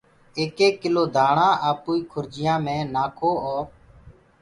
ايڪ 0.39 0.57
ايڪ 0.63 0.73
ڪلو 0.83 1.03
دآڻآ 1.15 1.49
آپوئي 1.69 1.99
کرجيآنٚ 2.11 2.63
مي 2.65 2.77
نآکو 2.95 3.31
اور 3.47 3.63